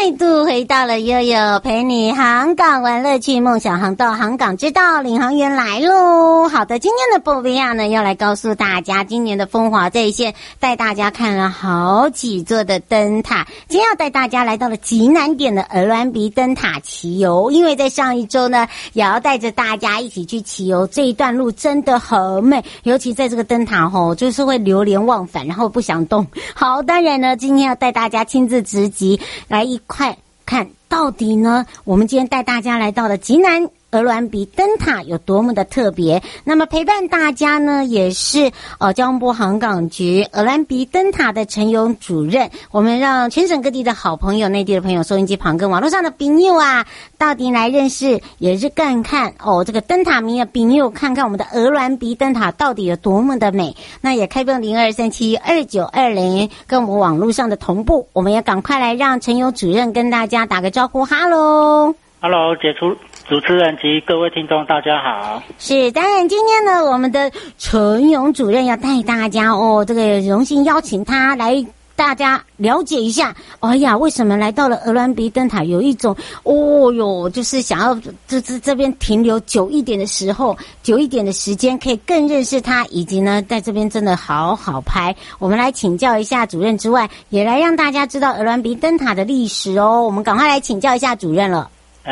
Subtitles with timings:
[0.00, 6.48] 再度回到了悠悠陪你航港玩乐趣，梦想航道，航港之道，领航员来喽！
[6.48, 13.48] 好的，今天的波比亚呢，要来告诉大家，今年的风华再现，带大家看了好几座的灯塔。
[13.66, 26.24] 今天要带大家来到了极难点的鹅銮鼻灯塔骑游，因为在上一周呢，也要带着大家一起去骑游，这一段路真的很美，尤其在这个灯塔吼，就是会流连忘返，然后不想动。
[26.54, 29.80] 好，当然呢，今天要带大家亲自直击来一。
[29.88, 30.16] 快
[30.46, 31.66] 看到底呢？
[31.82, 33.68] 我们今天带大家来到了济南。
[33.90, 36.22] 鹅銮鼻灯塔有多么的特别？
[36.44, 42.50] 那么陪伴大家呢，也是呃交通部航港局鹅銮鼻灯塔的陈勇主任。
[42.70, 46.86] 我们让全省各地的好朋友、内地的朋友、收音机旁跟网络上的朋友啊，
[47.16, 53.74] 到底来认识，也是看看哦这个灯塔迷的朋友，看看我们的鹅銮鼻灯塔到底有多么的美。
[54.02, 62.94] 那也开放零二三七二九二零，跟我们网络上的同步，我们也赶快来让陈勇主任跟大家打个招呼，哈喽，哈喽，解除。
[63.28, 65.42] 主持人及各位听众，大家好。
[65.58, 71.62] 是，当然，今天呢，我们的陈勇主任要带大家哦，这个荣幸邀请他来，
[71.94, 73.36] 大家了解一下。
[73.60, 77.94] 哎呀，为什么来到了鹅銮鼻灯塔，有一种哦哟，就是想要
[78.26, 85.14] 这这这边停留久一点的时候，久一点的时间，可以更认识他，以及呢，在这边真的好好拍。
[85.38, 90.02] 我们来请教一下主任之外，也来让大家知道鹅銮鼻灯塔的历史哦。
[90.02, 91.70] 我们赶快来请教一下主任了。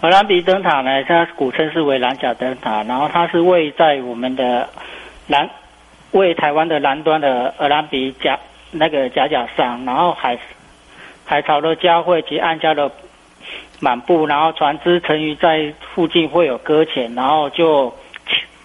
[0.00, 0.08] 嘿嘿。
[0.08, 4.68] 鹅銮鼻灯塔呢，它古称是为蓝甲灯塔，然后它是位在我们的
[5.26, 5.48] 南，
[6.12, 8.38] 位台湾的南端的鹅兰鼻甲
[8.70, 10.38] 那个甲甲上，然后海
[11.24, 12.90] 海潮的交汇及暗礁的
[13.80, 17.92] 满布，然后船只沉于在附近会有搁浅，然后就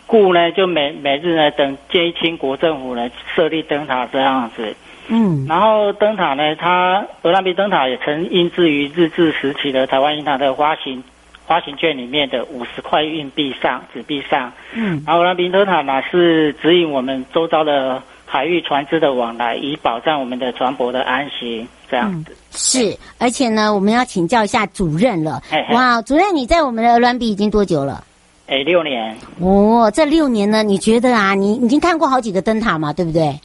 [0.06, 4.76] 故呢就每每日呢等建议清国政府呢设立灯塔这样子。
[5.08, 11.04] 嗯，然后灯塔呢，它鹅銮鼻灯塔也曾印制于日治时期的台湾银行的发行。
[11.48, 22.32] 发行券里面的五十块硬币上纸币上，嗯，然后鹅銮鼻灯塔呢是指引我们周遭的海域船只的往来，以保障我们的船舶的安全，这样子。
[22.32, 25.42] 嗯、是，而且呢，我们要请教一下主任了。
[25.50, 28.04] 嘿嘿哇，主任，你在我们的鹅銮鼻已经多久了？
[28.48, 29.16] 哎，六年。
[29.40, 33.40] 哦，这六年呢，你觉得啊，你已经看过好几个灯塔嘛，对不对？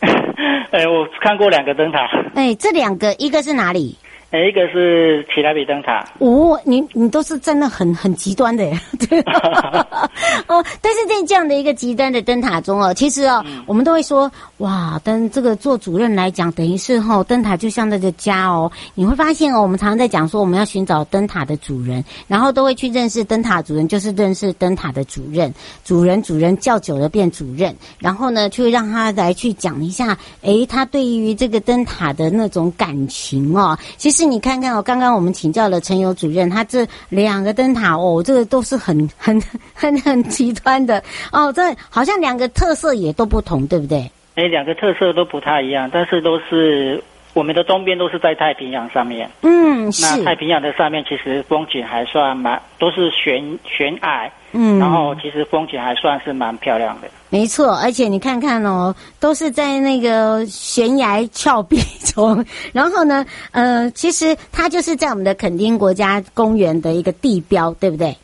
[0.70, 2.08] 哎，我看过两个灯塔。
[2.34, 3.96] 哎，这两个，一个是哪里？
[4.30, 6.04] 哎，一个是奇莱比灯塔。
[6.18, 8.78] 哦，你你都是真的很很极端的耶，
[9.08, 9.18] 对
[10.46, 18.70] 哦，但是在这样的一个极端的灯塔中哦，其实哦，嗯、我们都会说，哇，但这个做主任来讲，等于是哈、哦，灯塔就像那个家哦。
[18.94, 25.50] 你会发现哦，我们常常在讲说，我们要寻找灯塔的主人，然后都会去认识灯塔主人，就是认识灯塔的主任。
[25.86, 34.17] 主人主人叫久了变主任，然后呢，就会让他来去讲一下，诶，他对于这个灯塔的那种感情哦，其实。
[34.18, 39.40] 是你看看哦，刚刚我们请教了陈友主任，他这两个灯塔哦，这个都是很 很
[39.72, 44.10] 很很极端的哦，这好像两个特色也都不同，对不对？
[44.34, 47.00] 哎，两个特色都不太一样，但是都是。
[47.34, 50.18] 我们的东边都是在太平洋上面，嗯，是。
[50.18, 57.08] 那太平洋的上面其实风景还算蛮，都是悬悬崖，嗯，然后其实风景还算是蛮漂亮的。
[57.30, 61.76] 没错，而且你看看哦，都是在那个悬崖峭壁
[62.14, 68.16] 中，然后呢，呃，其实它就是在我们的垦丁国家公园的一个地标，对不对？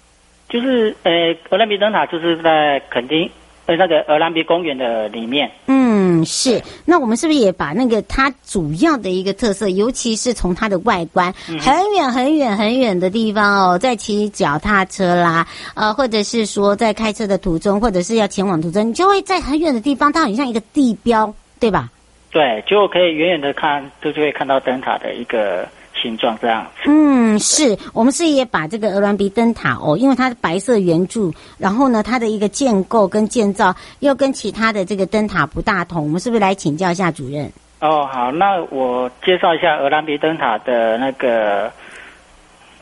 [0.49, 1.13] 就是呃，
[1.49, 3.31] 格兰比灯塔就是在垦丁。
[3.67, 6.63] 呃，那个鹅兰鼻公园的里面，嗯，是。
[6.85, 21.91] 那我们是不是也把那个它主要的一个特色，尤其是从它的外观，嗯、很远很远很远的地方哦，在骑脚踏车啦，呃，或者是说在开车的途中，或者是要前往途中，你就会在很远的地方，它很像一个地标，对吧？
[22.31, 25.67] 对，就可以远远的看，就就会看到灯塔的一个。
[26.05, 37.51] 形状这样，嗯，是我们是也把这个鹅銮鼻灯塔哦，因为它是白色圆柱，然后呢，它的一个建构跟建造又跟其他的这个灯塔不大同，我们是不是来请教一下主任？
[37.81, 41.73] 哦，好，那我介绍一下鹅銮鼻灯塔的那个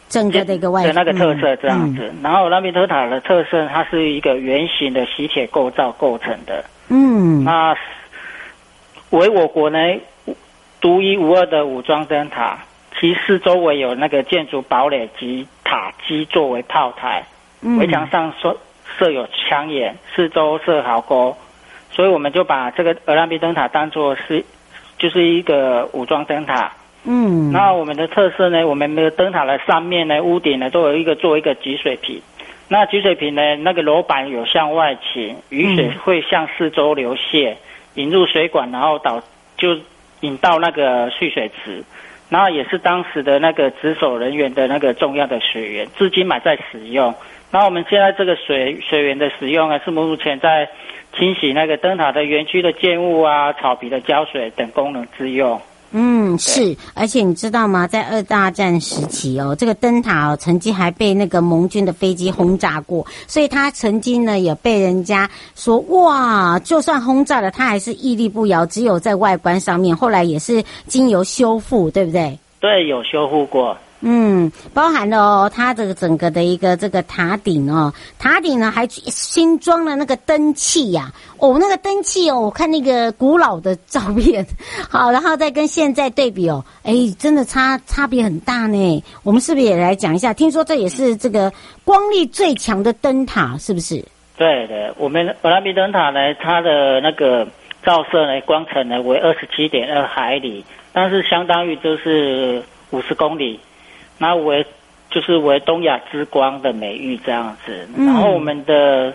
[0.08, 2.02] 整个的一个外的那个特色这样子。
[2.02, 7.76] 嗯嗯、然后鹅銮鼻灯塔的特色，它是一个圆形的喜铁构造构成的，嗯，那
[9.10, 9.78] 为我国呢
[10.80, 12.58] 独一无二的武装灯塔。
[12.98, 17.24] 其四周围有那个建筑堡垒及塔基作为炮台，
[17.78, 18.56] 围墙上设
[18.98, 21.36] 设有枪眼，四周设壕沟，
[21.90, 24.44] 所以我们就把这个鹅銮鼻灯塔当做是
[24.98, 26.72] 就是一个武装灯塔。
[27.04, 32.20] 嗯，那我们的特色呢，我们的灯塔的上面呢，屋顶呢都有一个做一个集水瓶。
[32.68, 37.56] 那集水瓶呢，那个楼板有向外倾，雨水会向四周流泻，
[37.94, 39.20] 引入水管，然后导
[39.56, 39.76] 就
[40.20, 41.82] 引到那个蓄水池。
[42.32, 47.14] 然后也是当时的那个值守人员的那个重要的水源，至今还在使用。
[47.50, 50.66] 那我们现在这个水水源的使用呢，是目前在
[51.14, 55.60] 清洗那个灯塔的园区的建物啊、草皮的浇水等功能之用。
[55.92, 57.86] 嗯，是，而且你知道吗？
[57.86, 72.38] 在二大战时期哦，这个灯塔哦，曾经还被那个盟军的飞机轰炸过，所以它曾经呢也被人家说哇，就算轰炸了，它还是屹立不摇，只有在外观上面，后来也是经由修复，对不对？
[72.58, 73.76] 对，有修复过。
[74.04, 84.44] 嗯，包含了哦，它这个整个的一个这个塔顶哦，塔顶呢还新装了那个灯器呀，哦，那个灯器哦，我看那个古老的照片，
[84.90, 89.04] 好，然后再跟现在对比哦，哎，真的差差别很大呢。
[89.22, 90.34] 我们是不是也来讲一下？
[90.34, 91.52] 听说这也是这个
[91.84, 94.04] 光力最强的灯塔，是不是？
[94.36, 97.46] 对对，我们本拉比灯塔呢，它的那个
[97.84, 102.60] 照射呢，光程呢为二十七点二海里，但是相当于就是
[102.90, 103.60] 五十公里。
[104.22, 104.64] 那为
[105.10, 109.12] 就是为东亚之光的美誉这样子，嗯、然后我们的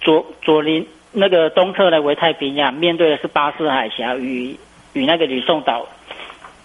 [0.00, 4.56] 左左邻那个东侧呢为太平洋，面对的是巴士海峡与
[4.92, 5.84] 与那个吕宋岛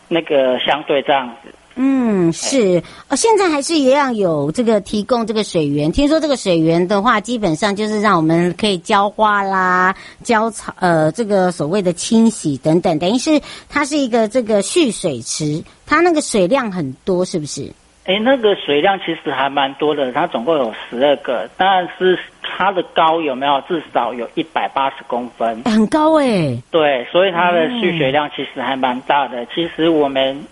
[0.07, 1.51] 那个相对这样子。
[1.75, 5.91] 嗯，是，哦，现在还是一样有这个提供这个水源。
[5.91, 13.39] 听说这个水源的话，基本上就是让我们可以浇花啦、浇草，呃，这个所谓的清洗等等，等于是
[13.69, 17.71] 它是一个这个蓄水池，它那个水量很多，是不是？
[18.03, 26.59] 哎，那个水量其实还蛮多的，它总共有十二个，但是它的高有没有至少有一百八十公分，很高哎。
[26.71, 29.43] 对，所以它的蓄水量其实还蛮大的。
[29.43, 30.43] 嗯、其实我们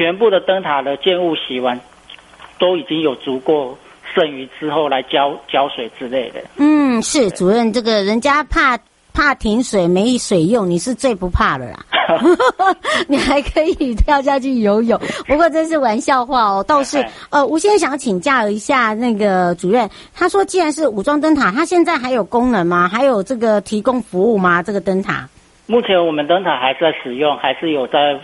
[0.00, 1.78] 全部的灯塔的建物洗完，
[2.58, 3.76] 都已经有足够
[4.14, 6.40] 剩余之后来浇浇水之类的。
[6.56, 8.78] 嗯，是主任，这个人家怕。
[9.12, 11.84] 怕停水没水用，你是最不怕的啦！
[13.08, 14.98] 你还可以跳下去游泳。
[15.26, 22.88] 不过这是玩笑话哦，倒是呃，我现在想请教一下那个主任，他说既然是武装灯塔，它现在还有功能吗？
[22.88, 24.62] 还有这个提供服务吗？
[24.62, 25.28] 这个灯塔？
[25.66, 28.18] 目前我们灯塔还在使用，还是有在。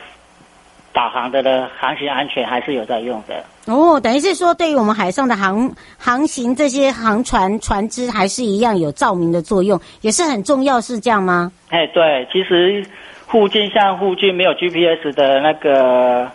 [0.97, 11.53] 导航的呢航行安全还是有在用的哦，等于是说，对于我们海上的航航行这些航船船只，还是一样有照明的作用，也是很重要，是这样吗？
[11.69, 12.83] 哎，对，其实
[13.27, 16.31] 附近像附近没有 GPS 的那个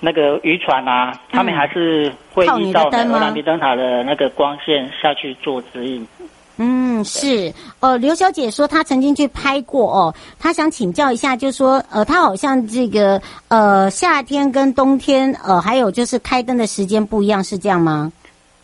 [0.00, 6.04] 那个渔船啊，嗯、他们还是会依照俄兰比灯塔的那个光线下去做指引。
[6.56, 18.12] 嗯，是，呃，刘小姐说她曾经去拍过哦，她想请教一下，就说，呃，她好像这个，呃，夏天跟冬天，呃，还有就是开灯的时间不一样，是这样吗？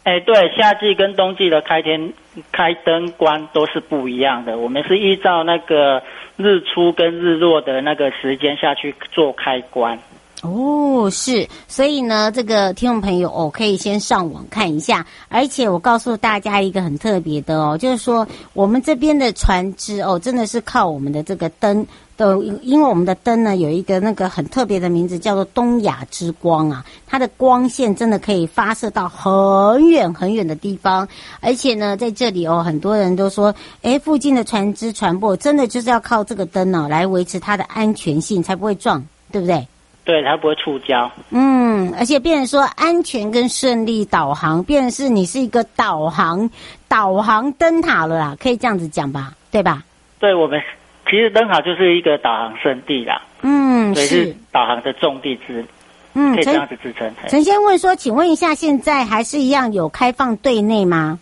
[0.04, 2.12] 哎，对，夏季跟冬季的开天
[2.52, 6.02] 开灯关都是不一样的，我们是依照那个
[6.36, 9.98] 日出跟日落的那个时间下去做开关。
[10.44, 15.06] 哦，是，所以呢，这个听众朋友哦，可以先上网看一下。
[15.30, 21.86] 而且我告诉大家一个很特别的哦，就是说我们这边的船只哦，真的是靠我们的这个灯
[22.18, 31.08] 的，因为我们的灯呢有一个那个很特别的名字，叫做东亚之光啊，它的光线真的可以发射到很远很远的地方。
[31.40, 39.66] 而且呢，在这里哦，很多人都说，诶，附近的船只船舶真的就是要靠这个灯呢来维持它的安全性，才不会撞，对不对？
[40.04, 41.10] 对，它不会触礁。
[41.30, 46.50] 嗯，而且变成说安全跟顺利导航，变成是你是一个导航
[46.88, 49.82] 导航灯塔了啦，可以这样子讲吧，对吧？
[50.18, 50.60] 对，我们
[51.08, 53.22] 其实灯塔就是一个导航圣地啦。
[53.40, 55.64] 嗯，是，是导航的重地之，
[56.12, 57.10] 嗯，可以这样子支撑。
[57.28, 61.18] 陈先问说，请问一下，现在还是一样有开放对内吗？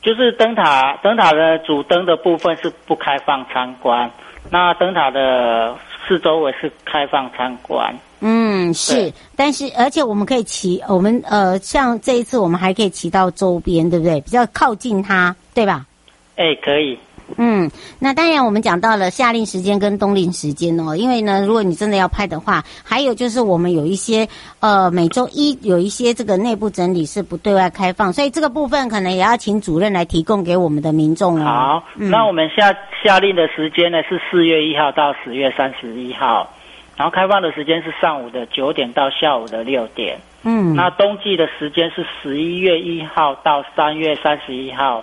[0.00, 4.10] 就是灯塔，灯塔的主灯的部分是不开放参观，
[4.50, 5.76] 那灯塔的。
[6.06, 14.20] 四周围是开放参观，嗯，是，但是而且我们可以骑，我们呃，像这一次我们还可以骑到周边，对不对？
[14.20, 15.86] 比较靠近它，对吧？
[16.36, 16.98] 哎，可以。
[17.36, 24.28] 嗯，那当然，我们讲到了夏令时间跟冬令时间哦，因为呢，如果你真的要拍的话，还有就是我们有一些
[24.60, 31.44] 呃，每周一有一些这个内部整理是不对外开放，所以这个部分可能也要请主任来提供给我们的民众哦。
[31.44, 36.50] 好，嗯、那我们夏夏令的时间呢是四月一号到十月三十一号，
[36.96, 40.18] 然后开放的时间是上午的九点到下午的六点。
[40.42, 45.02] 嗯，那冬季的时间是十一月一号到三月三十一号。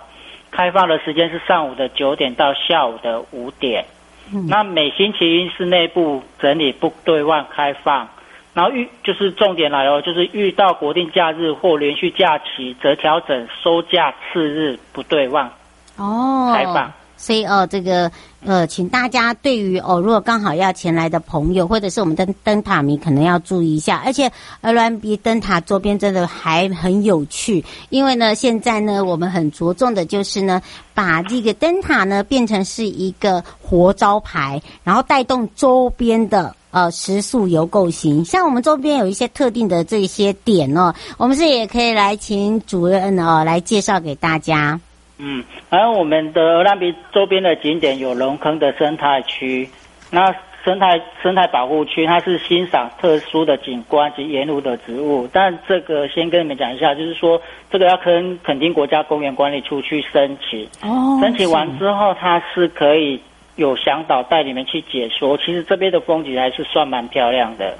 [0.52, 3.86] 开放的时间是上午的九点到下午的五点，
[4.32, 8.08] 嗯、那每星期是内部整理，不对外开放。
[8.54, 15.48] 然后遇就是重点来了，就是遇到国定假日或连续假期，则调整收假次日不对外
[15.96, 16.92] 哦开放。
[17.22, 18.10] 所以哦，这个
[18.44, 24.02] 呃，请大家对于哦，如果刚好要前来的朋友，或者是我们的灯塔迷，可能要注意一下。
[24.04, 24.28] 而且
[24.60, 30.60] ，LMB 灯塔周边真的还很有趣，因为呢，现在呢，我们很着重的就是呢，
[30.94, 36.56] 把这个灯塔呢变成是一个活招牌，然后带动周边的。
[36.72, 44.80] 呃，食宿游购行，像我们周边有一些特定的这些点哦，我们是也可以来请主任哦来介绍给大家。
[45.18, 49.68] 嗯，然后我们的鹅銮鼻周边的景点有龙坑的生态区，
[50.10, 57.40] 那生态生态保护区它是欣赏特殊的景观及沿路的植物，但这个先跟你们讲一下，就是说
[57.70, 63.20] 这个要跟垦丁国家公园管理处去申请，哦，申请完之后它是可以。
[63.56, 67.76] 有向导带你们去解说，其实这边的风景还是算蛮漂亮的。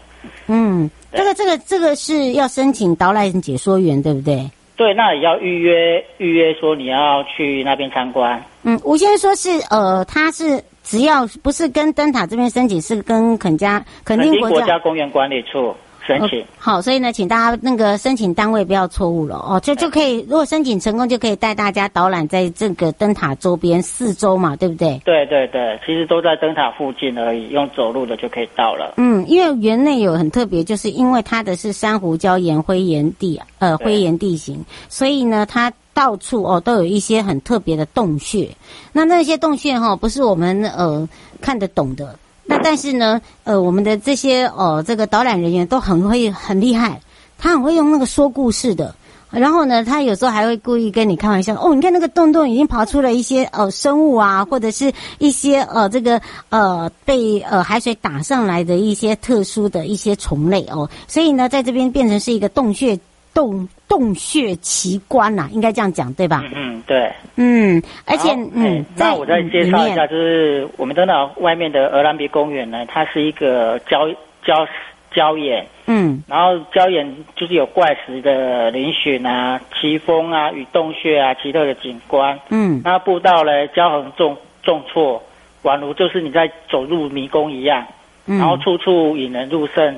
[0.47, 4.51] 嗯，这个这个这个是要申请导览解说员，对不对？
[4.77, 8.43] 对，那也要预约预约，说你要去那边参观。
[8.63, 15.75] 嗯，吴先生说是呃，他是只要不是跟灯塔这边申请，是跟肯家肯定国家公园管理处。
[16.07, 25.01] 申请、哦、好，所以呢，请大家那个申请单位不要错误了哦，就就可以，如果申请成功，就可以带大家导览在这个灯塔周边四周嘛，对不对？
[25.05, 28.95] 对对对，其实都在灯塔附近而已，用走路的就可以到了。
[28.97, 38.49] 嗯，因为园内有很特别，就是因为它的是珊瑚礁岩灰岩地，呃，灰岩地形，所以呢，它到处哦都有一些很特别的洞穴。
[38.93, 41.09] 那那些洞穴哈、哦，不是我们呃
[41.41, 42.19] 看得懂的。
[42.45, 47.01] 那但是呢，呃，我们的这些哦、这个导览人员都很会很厉害，
[47.39, 48.95] 他很会用那个说故事的。
[49.31, 56.21] 然后呢，他有时候还会故意跟你开玩笑哦，你看那个洞洞已经跑出了一些呃生物啊，或者是一些呃这个
[56.51, 60.91] 呃被呃海水打上来的一些特殊的一些虫类哦。
[61.09, 62.99] 所以呢，在这边变成是一个洞穴。
[63.35, 66.45] 洞洞穴奇观呐、啊，应该这样讲对吧？
[66.55, 67.11] 嗯对。
[67.37, 74.67] 嗯，而且嗯，那我再介绍一下，就是我们灯塔外面的鹅銮鼻公园呢，它是一个礁礁
[75.15, 75.67] 礁岩。
[75.87, 76.23] 嗯。
[76.29, 82.39] 然后礁岩就是有怪石的嶙峋啊、奇峰啊与洞穴啊奇特的景观。
[82.51, 82.83] 嗯。
[82.85, 85.23] 那步道呢，交横重重挫，
[85.63, 87.87] 宛如就是你在走入迷宫一样。
[88.27, 88.39] 嗯。
[88.39, 89.97] 然后处处引人入胜。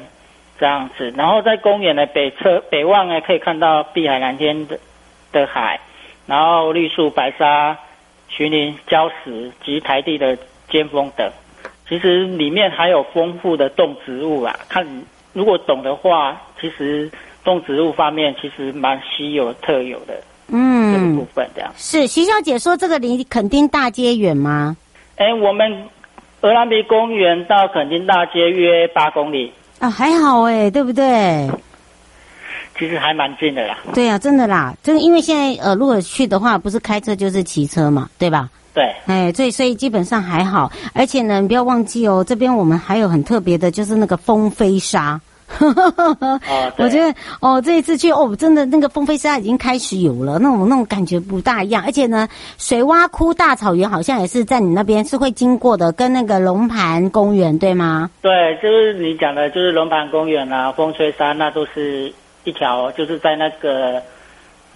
[0.59, 4.79] 这样子，然后在公园的北侧北望呢，可以看到碧海蓝天的
[5.33, 5.81] 的海，
[6.27, 7.77] 然后绿树白沙、
[8.29, 10.39] 群林礁石及台地的
[10.71, 11.29] 尖峰等。
[11.89, 14.87] 其实里面还有丰富的动植物啊，看
[15.33, 17.11] 如果懂的话，其实
[17.43, 20.15] 动植物方面其实蛮稀有特有的。
[20.49, 21.73] 嗯，这个部分这样。
[21.77, 24.77] 是徐小姐说，这个离垦丁大街远吗？
[25.17, 25.89] 哎，我们
[26.43, 29.53] 鹅銮鼻公园到垦丁大街约八公里。
[29.79, 31.51] 啊，还好哎，对不对？
[32.79, 33.79] 其实还蛮近的啦。
[33.95, 38.51] 对、啊，真的啦，这个因为现在呃，如果去的话，不是开车就是骑车嘛，对吧？
[38.73, 38.93] 对。
[39.07, 45.21] 哎，所以所以基本上还好，而且呢，你不要忘记哦，这边我们还有很特别的，就是那个风飞沙。
[45.61, 51.83] 哦，我觉得哦，这一次去哦，真的那个风飞沙已经开始有了，那种那种感觉不大一样。
[51.85, 58.11] 而且呢，水洼窟大草原好像也是在你那边是会经过的，跟那个龙盘公园对吗？
[58.23, 62.13] 对，就是你讲的，就是龙盘公园啊，风吹沙那都是
[62.45, 64.03] 一条，就是在那个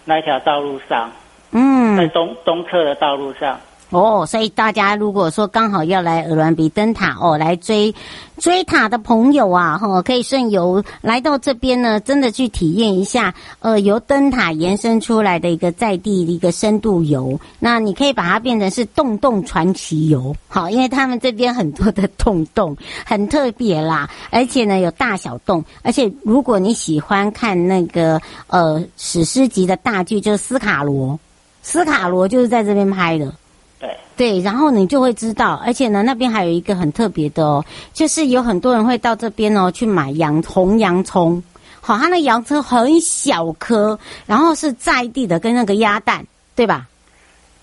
[0.04, 1.10] 那一条道路上，
[1.52, 3.58] 嗯，在东东侧的道路上。
[3.90, 7.94] 哦，所以大家如果说刚好要来鹅銮鼻灯塔哦，来追
[8.36, 17.40] 追塔的朋友啊，哈，可以顺游来到这边呢，真的去体验一下，呃，由灯塔延伸出来的一个在地的一个深度游。
[17.58, 22.76] 那你可以把它变成是洞洞传奇游，好，因为他们这边很多的洞洞
[23.06, 31.18] 很特别啦，而且呢有大小洞，而且如果你喜欢看那个呃史诗级的大剧，就是斯卡罗，
[31.62, 33.32] 斯卡罗就是在这边拍的。
[33.78, 41.42] 对对，然后你就会知道，而且呢，那边还有一个很特别的哦，就是有很多人会到这边哦去买洋红洋葱，
[41.80, 46.88] 好，它那洋葱很小颗，然后是在地的，跟那个鸭蛋，对吧？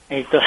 [0.09, 0.39] 哎，对，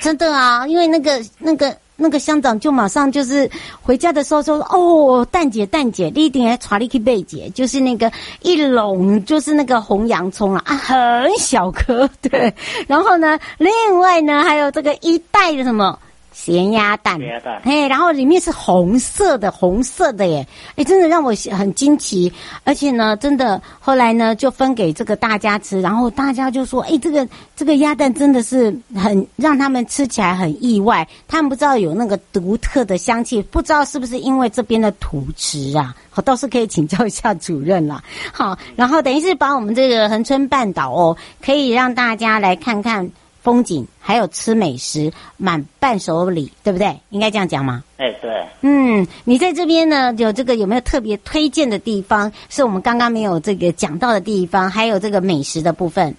[0.00, 1.76] 真的啊，因为那个那个。
[1.96, 3.50] 那个乡长就马上就是
[3.80, 8.12] 回家的时候说：“哦，蛋姐蛋姐，你一定要带你去贝姐，就是那个
[8.42, 12.52] 一笼，就是那个红洋葱啊，啊，很小颗，对。
[12.86, 15.98] 然后呢，另外呢，还有这个一袋的什么
[16.36, 22.30] 咸鸭蛋，咸鸭蛋，嘿，然后里面是红色的，红色的耶，哎，真的让我很惊奇，
[22.62, 27.26] 而且呢，真的后来呢就分给这个大家吃，然后大家就说，哎，这个
[27.56, 38.04] 这个鸭蛋真的是很让他们吃起来很意外，他们不知道有那个独特的香气，不知道是不是因为这边的土质啊，我倒是可以请教一下主任啦。
[38.30, 43.10] 好，然后等于是把我们这个恒春半岛哦，可以让大家来看看。
[43.46, 46.98] 风景还有吃美食，满伴手礼，对不对？
[47.10, 47.84] 应该这样讲吗？
[47.96, 48.44] 哎，对。
[48.62, 52.32] 嗯，你在这边呢，有这个有没有特别推荐的地方？
[52.48, 56.12] 是我们刚刚没有这个讲到的地方，还有这个美食的部分。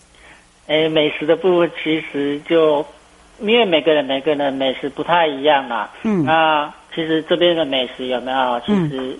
[0.67, 2.85] 哎，美食的部分其实就
[3.41, 5.91] 因为每个人每个人的美食不太一样啦。
[6.03, 6.23] 嗯。
[6.23, 8.61] 那其实这边的美食有没有？
[8.65, 9.19] 其实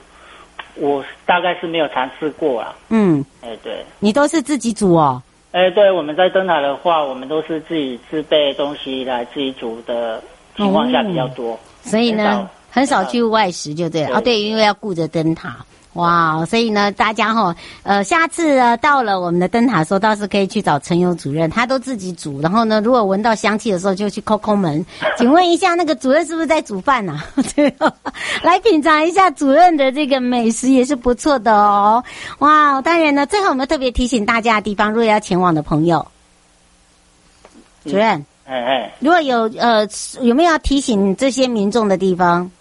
[0.76, 2.74] 我大概是没有尝试过啊。
[2.88, 3.26] 嗯。
[3.42, 3.84] 哎，对。
[4.00, 5.22] 你都是自己煮哦？
[5.58, 10.22] 哎，对，我们在灯塔的话，我们都是自己自备东西来自己煮的
[10.56, 14.18] 情况下比较多，哦、所以呢，很少，很少去外食，就对了。
[14.18, 15.66] 哦，对，因为要顾着灯塔。
[15.98, 22.40] 哇，所以呢，大家哈，呃，下次呃到了我们的灯塔的时候，倒是可以去找陈勇主任，他都自己煮。
[22.40, 24.86] 然后呢，如果闻到香气的时候，就去叩叩门，
[25.18, 27.20] 请问一下，那个主任是不是在煮饭呢？
[27.56, 27.74] 对，
[28.44, 32.04] 来品尝一下主任的这个美食也是不错的哦。
[32.38, 36.06] 哇，当然呢，最后我们特别提醒大家的地方，如果要前往的朋友，
[37.86, 39.88] 主任，哎哎，如果有呃
[40.22, 42.52] 有没有要提醒这些民众的地方？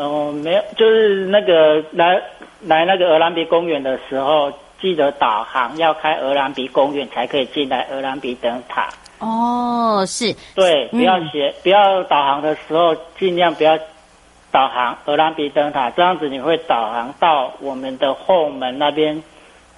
[0.00, 2.18] 哦，没有，就是那个来
[2.62, 8.88] 来那个鹅兰鼻公园的时候，记得导航要开鹅兰鼻公园才可以进来鹅兰鼻灯塔。
[9.18, 13.78] 哦，是，对，不要写，嗯、不要导航的时候尽量不要
[14.50, 19.22] 导航鹅兰鼻灯塔，这样子你会导航到我们的后门那边。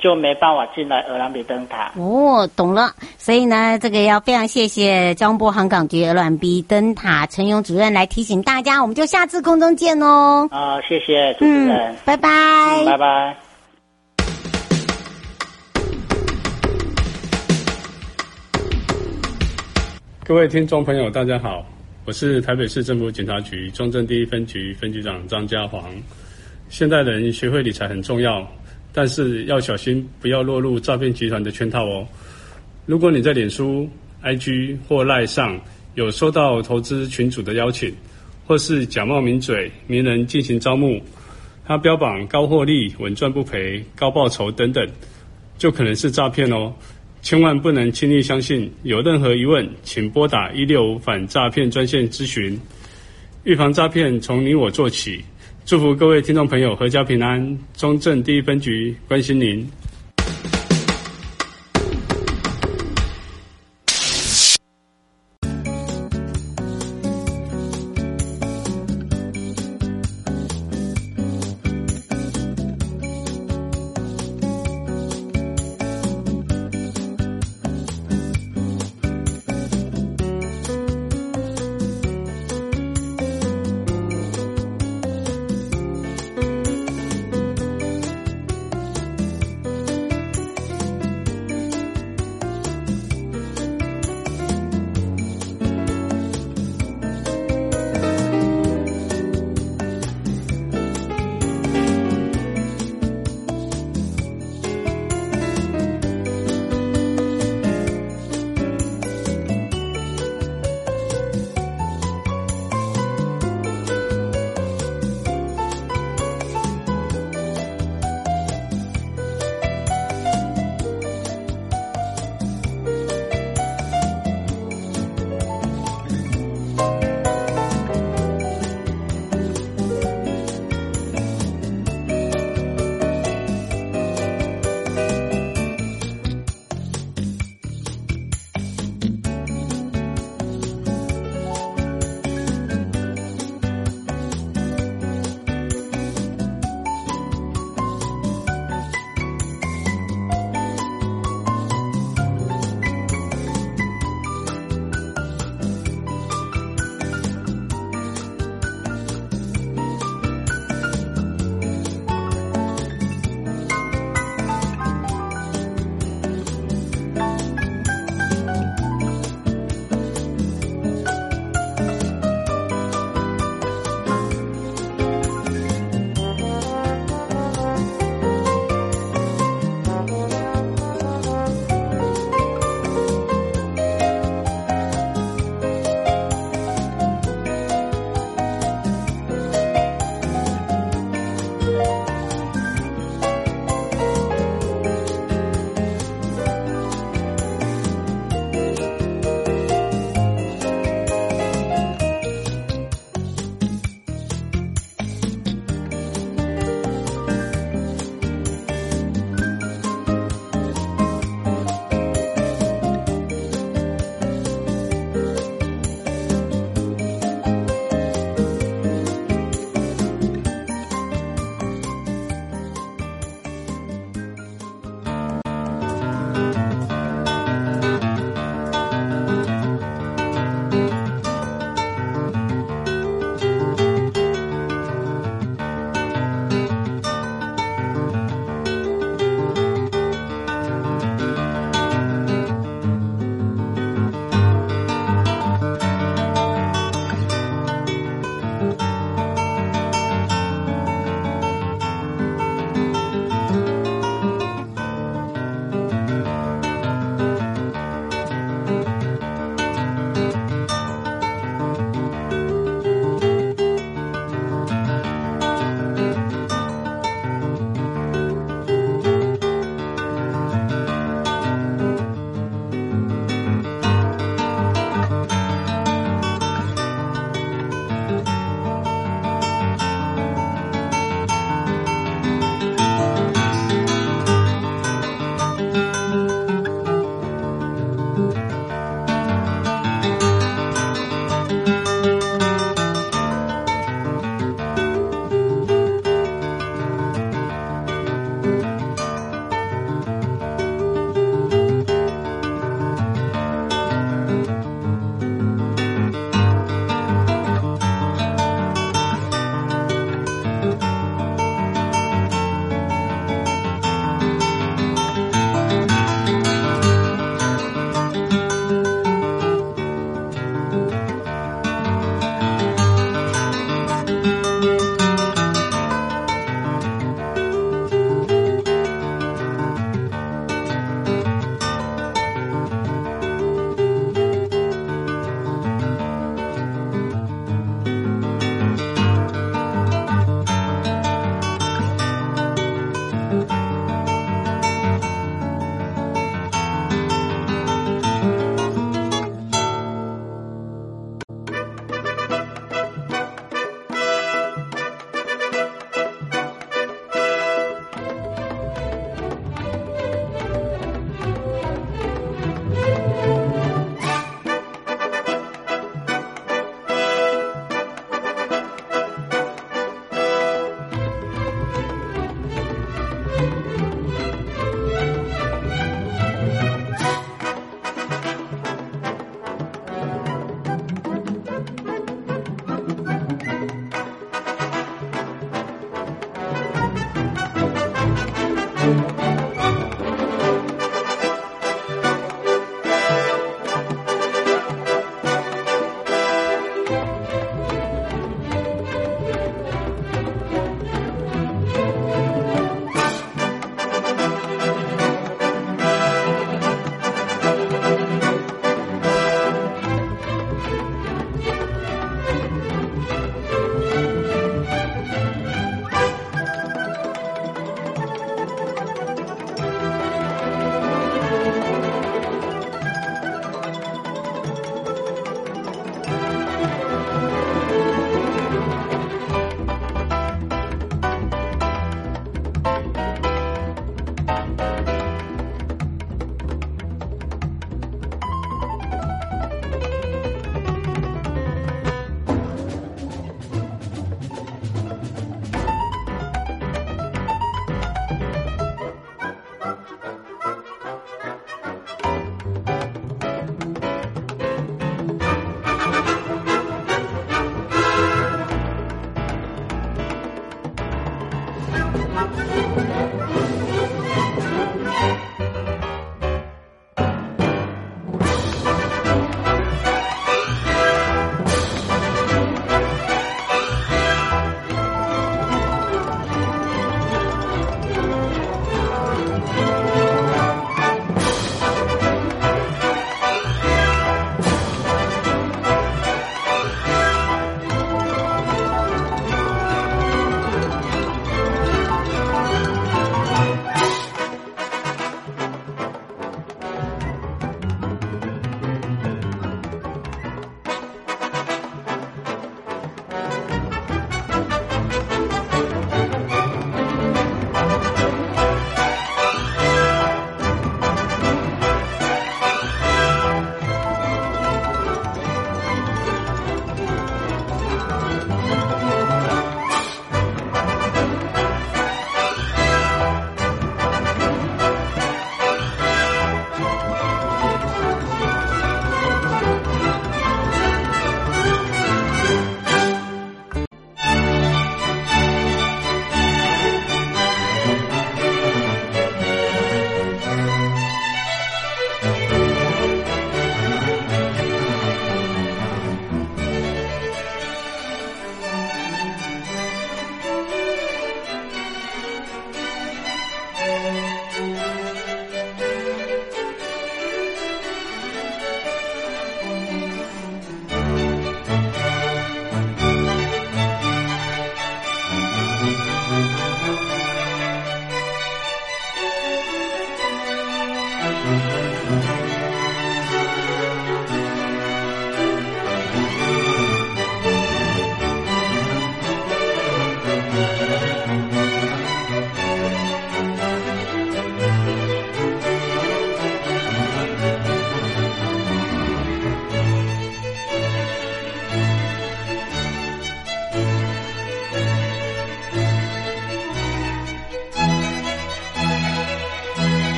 [0.00, 2.92] 就没办法进来鹅銮鼻灯塔哦，懂了。
[3.18, 10.48] 所以呢，这个要非常谢谢交通部航港局鹅銮鼻灯塔陈勇主任来提醒大家，我们就下次空中见哦。
[10.50, 13.36] 啊、呃，谢谢主持人，嗯、拜拜、嗯，拜拜。
[20.24, 21.64] 各位听众朋友，大家好，
[22.04, 25.82] 我是台北市政府警察局中正第一分局分局长张家煌。
[26.68, 28.46] 现代人学会理财很重要。
[28.92, 32.06] 但是要小心，不要落入诈骗集团的圈套哦。
[32.86, 33.88] 如果你在脸书、
[34.22, 35.60] IG 或 LINE 上
[35.94, 37.94] 有收到投资群组的邀请，
[38.46, 41.00] 或是假冒名嘴、名人进行招募，
[41.66, 44.88] 他标榜高获利、稳赚不赔、高报酬等等，
[45.58, 46.72] 就可能是诈骗哦。
[47.20, 48.72] 千万不能轻易相信。
[48.84, 52.58] 有任何疑问，请拨打一六五反诈骗专线咨询。
[53.44, 55.22] 预防诈骗，从你我做起。
[55.68, 59.68] 祝福各位听众朋友阖家平安，中正第一分局关心您。